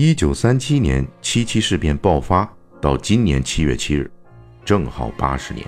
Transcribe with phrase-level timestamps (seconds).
[0.00, 2.48] 一九三七年七七事变爆发
[2.80, 4.08] 到今年七月七日，
[4.64, 5.66] 正好八十年。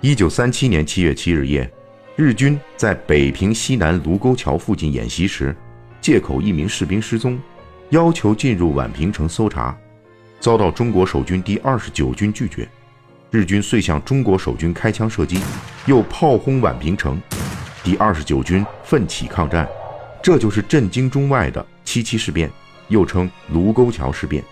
[0.00, 1.68] 一九三七年七月七日夜，
[2.14, 5.56] 日军在北平西南卢沟桥附近演习时，
[6.00, 7.36] 借口一名士兵失踪，
[7.90, 9.76] 要求进入宛平城搜查，
[10.38, 12.68] 遭到中国守军第二十九军拒绝。
[13.32, 15.40] 日军遂向中国守军开枪射击，
[15.86, 17.20] 又炮轰宛平城，
[17.82, 19.68] 第二十九军奋起抗战，
[20.22, 22.48] 这就是震惊中外的七七事变，
[22.88, 24.42] 又称卢沟桥事变。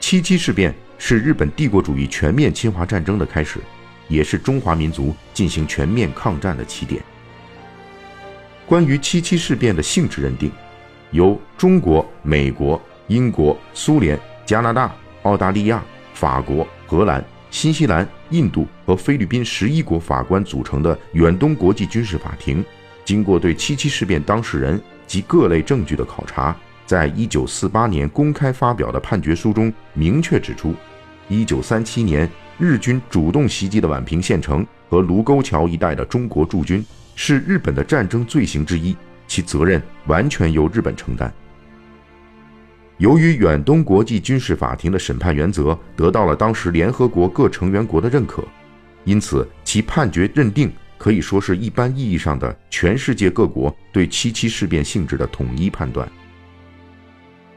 [0.00, 3.60] 七七事变是日本帝国主义全面侵华战争的开始，
[4.08, 7.02] 也是中华民族进行全面抗战的起点。
[8.66, 10.50] 关于七七事变的性质认定，
[11.10, 15.82] 由中国、美国、英国、苏联、加拿大、澳大利亚、
[16.14, 17.24] 法国、荷兰。
[17.48, 22.62] 新西兰、印度和菲律宾十一国法官组成的远东国际军事法庭，
[23.04, 26.54] 经过对七七事变当事人及各类证据的考察，
[26.86, 30.74] 在一九四八年公开发表的判决书中明确指出，
[31.28, 36.84] 一九三七年日军主动袭击的宛平县城和卢沟桥一带的中国驻军
[37.16, 41.32] 是日本的战争罪行之一，其责任完全由日本承担。
[42.98, 48.42] 由于远东国际军事法庭的审判原则得到了当时联合国各成员国的认可，
[49.04, 56.08] 因此其判决认定可以说是一般意义上的全世界各国对七七事变性质的统一判断。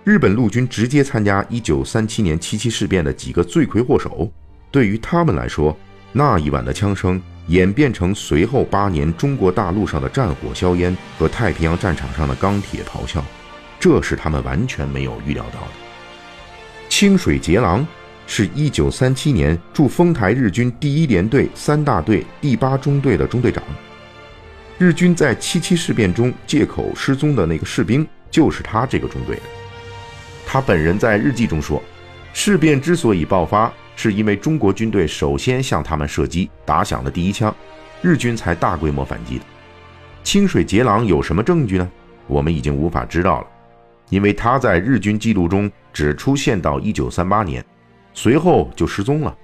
[0.10, 4.28] 日本陆军直接参加1937年七七事变的几个罪魁祸首，
[4.72, 5.78] 对于他们来说，
[6.12, 13.24] 那一晚的枪声演变成随后八年中国大陆上的战火硝烟和太平洋战场上的钢铁咆哮。
[13.80, 15.68] 这是他们完全没有预料到的。
[16.90, 17.86] 清水节郎
[18.26, 23.64] 是一九三七年驻丰台日军第一联队三大队第八中队的中队长。
[24.80, 29.44] 日军在七七事变中借口失踪的那个士兵，就是他这个中队的。
[30.52, 31.80] 他本人在日记中说，
[32.34, 37.56] 事变之所以爆发，是因为中国军队首先向他们射击，打响了第一枪，
[38.02, 39.46] 日军才大规模反击的。
[40.24, 41.88] 清水节郎有什么证据呢？
[42.26, 43.48] 我们已经无法知道了。
[44.10, 47.64] 因为他在日军记录中只出现到一九三八年，
[48.16, 49.38] 随后就失踪了，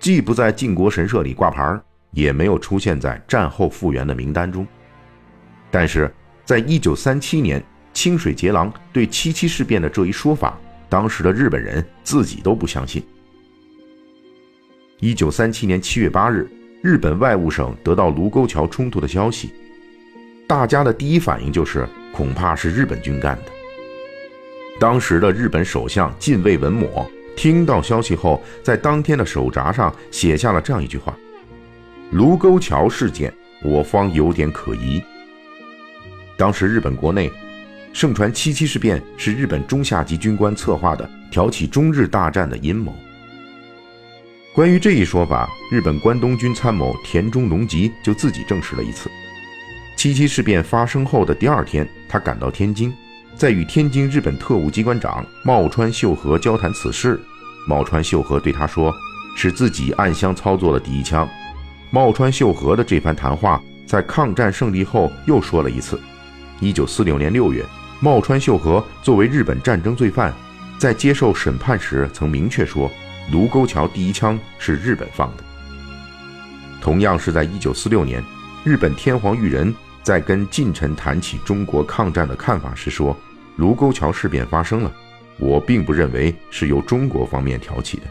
[0.00, 1.80] 既不在靖国神社里挂牌，
[2.10, 4.66] 也没有出现在战后复员的名单中。
[5.70, 6.12] 但是，
[6.44, 7.62] 在一九三七年
[7.92, 13.02] 清水节郎对七七事变的这一说法，当时的日本人自己都不相信。
[15.00, 16.48] 一九三七年七月八日，
[16.82, 19.52] 日本外务省得到卢沟桥冲突的消息，
[20.46, 23.44] 大家的第一反应就是恐怕是日本军干的。
[24.80, 27.04] 当时的日本首相近卫文磨
[27.36, 31.16] 听到消息后，在当天的手札上写下了这样一句话
[32.10, 33.32] ：“卢沟桥事件，
[33.62, 35.02] 我方有点可疑。”
[36.36, 37.30] 当时日本国内
[37.98, 42.94] 盛传七七事变是日本中下级军官策划的，挑起中日大战的阴谋。
[44.54, 49.10] 关于这一说法，日本关东军参谋田中隆吉就自己证实了一次。
[49.96, 52.94] 七七事变发生后的第二天，他赶到天津。
[53.34, 57.20] 在与天津日本特务机关长茂川秀和交谈此事，
[57.66, 58.94] 茂川秀和对他说
[59.36, 61.28] ：“是自己暗箱操作了第一枪。”
[61.90, 66.00] 茂川秀和的这番谈话在抗战胜利后又说了一次。
[66.60, 67.64] 一九四六年六月，
[68.00, 70.32] 茂川秀和作为日本战争罪犯，
[70.78, 72.90] 在接受审判时曾明确说
[73.32, 75.44] ：“卢沟桥第一枪是日本放的。”
[76.80, 78.22] 同样是在一九四六年，
[78.64, 83.16] 日本天皇裕仁在跟近臣谈起中国抗战的看法时说。
[83.56, 84.92] 卢沟桥事变发生了，
[85.36, 88.04] 我并不认为是由中国方面挑起的。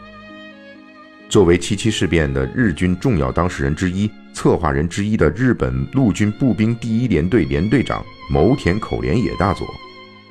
[1.26, 9.66] 作为七七事变的日军重要当事人之一、策划人之一的日本陆军步兵第一联队联队长牟田口莲野大佐，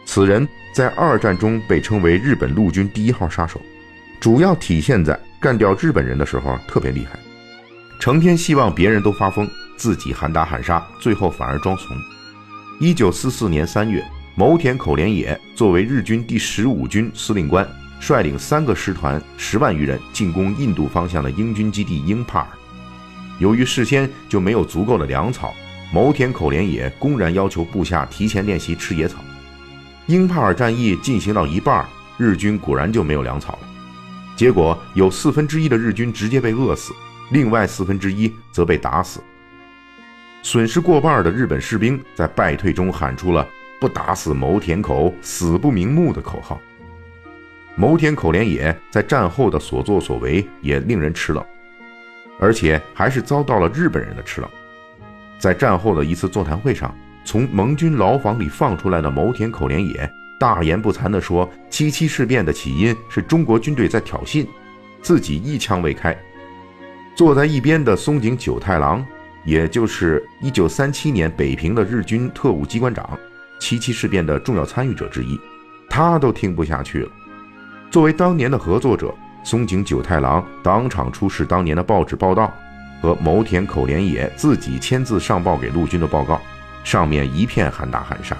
[0.06, 3.62] 此人在二战中被称为日本陆军第一号杀手，
[4.20, 7.20] 主要体现在干掉日本人的时候特别厉害，
[8.00, 11.98] 成天希望别人都发疯，自己喊打喊杀，最后反而装怂。
[12.80, 14.04] 一九四四年三月。
[14.40, 17.68] 牟田口莲野作为日军第十五军司令官，
[18.00, 22.48] 率领三个师团十万余人进攻印度方向的英军基地英帕尔。
[23.40, 25.56] 由于事先就没有足够的粮草，
[25.92, 29.20] 牟田口莲也公然要求部下提前练习吃野草。
[30.08, 31.86] 英帕尔战役进行到一半，
[32.18, 33.70] 日军果然就没有粮草了。
[34.36, 36.94] 结果有四分之一的日军直接被饿死，
[37.32, 39.22] 另外四分之一则被打死。
[40.44, 43.48] 损失过半的日本士兵在败退中喊出了。
[43.80, 46.60] 不打死牟田口，死不瞑目的口号。
[47.76, 51.46] 牟田口连野在战后的所作所为也令人吃冷，
[52.40, 54.50] 而且还是遭到了日本人的吃冷。
[55.40, 56.94] 在战后的一次座谈会上，
[57.24, 64.46] 从盟军牢房里放出来的牟田口连也，大言不惭地说七七事变的起因是中国军队在挑衅，
[65.02, 66.18] 自己一枪未开。
[67.16, 69.06] 坐在一边的松井久太郎，
[69.44, 73.18] 也就是1937年北平的日军特务机关长，
[73.60, 75.40] 七七事变的重要参与者之一，
[75.90, 77.12] 他都听不下去了。
[77.90, 79.14] 作为当年的合作者，
[79.44, 82.54] 松井久太郎当场出示当年的报纸报道
[83.02, 86.42] 和牟田口莲也自己签字上报给陆军的报告，
[86.84, 88.36] 上面一片喊打喊杀。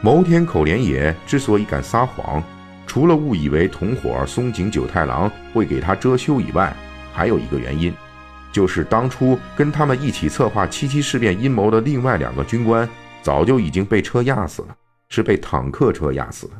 [0.00, 2.42] 牟田口莲也之所以敢撒谎，
[2.86, 6.72] 除了误以为同伙松井久太郎会给他遮羞以外，
[7.12, 7.92] 还有一个原因，
[8.52, 12.88] 就是当初跟他们一起策划七七事变阴谋的另外两个军官，
[13.22, 14.68] 早就已经被车压死了，
[15.08, 16.54] 是被坦克车压死的。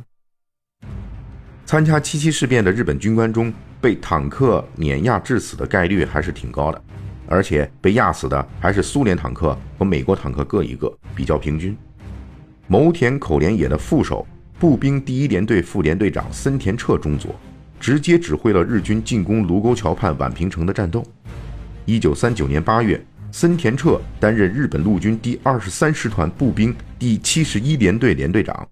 [1.68, 6.82] 参加七七事变的日本军官中，被坦克碾压致死的概率还是挺高的，
[7.26, 11.76] 而且被压死的还是苏联坦克和美国坦克各一个，比较平均。
[12.68, 14.26] 牟田口莲野的副手、
[14.58, 17.38] 步兵第一联队副联队长森田彻中佐，
[17.78, 21.04] 直接指挥了日军进攻卢沟桥畔宛平城的战斗。
[21.84, 22.98] 一九三九年八月，
[23.30, 28.66] 森田彻担任日本陆军第二十三师团步兵第七十一联队联队长，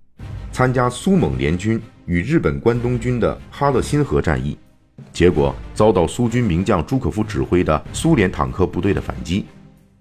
[0.50, 4.56] 参加苏蒙联军与日本关东军的哈勒辛河战役，
[5.12, 9.44] 结果遭到苏军名将朱可夫指挥的苏联坦克部队的反击，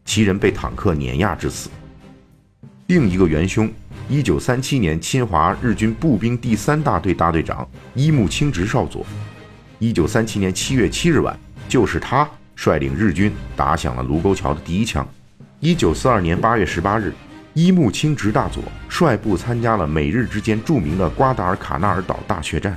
[0.06, 1.70] 其人被坦克碾压致死。
[2.88, 3.70] 另一个元凶。
[4.08, 9.04] 一九三七年，侵华日军步兵第三大队大队长伊木清直少佐。
[9.80, 11.36] 一九三七年七月七日晚，
[11.68, 15.08] 就是他率领日军打响了卢沟桥的第一枪。
[15.60, 17.12] 一九四二年八月十八日，
[17.56, 22.76] 伊木清直大佐率部参加了美日之间著名的瓜达尔卡纳尔岛大血战，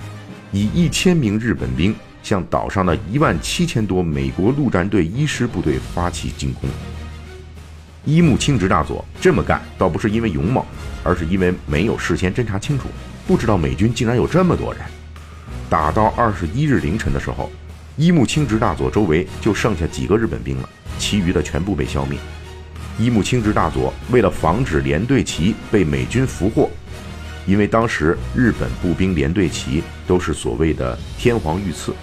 [0.53, 1.93] 以一千名日本兵
[2.23, 6.71] 向岛上的一万七千多美国陆战队一师部队发起进攻。
[8.05, 10.65] 伊木清直大佐这么干，倒不是因为勇猛。
[11.03, 12.85] 而是因为没有事先侦查清楚，
[13.27, 14.83] 不知道美军竟然有这么多人。
[15.69, 17.51] 打到二十一日凌晨的时候，
[17.97, 22.17] 伊木清直大佐周围就剩下几个日本兵了，其余的全部被消灭。
[22.99, 26.69] 伊木清直大佐为了防止连队旗被美军俘获，
[27.47, 31.95] 因为当时日本步兵连队旗都是所谓的天皇御赐，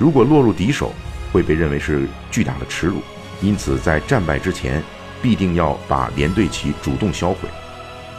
[0.00, 0.92] 如果落入敌手，
[1.32, 3.00] 会被认为是巨大的耻辱，
[3.40, 4.82] 因此在战败之前，
[5.22, 7.48] 必定要把连队旗主动销毁。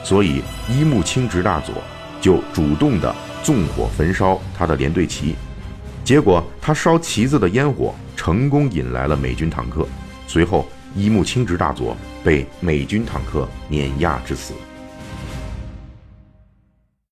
[0.02, 1.76] 所以，伊木清直大佐
[2.22, 5.36] 就主动的纵火焚烧他的连队旗，
[6.06, 9.86] 结果他烧旗子的烟火成功引来了美军坦克，
[10.26, 14.54] 随后伊木清直大佐被美军坦克碾压致死。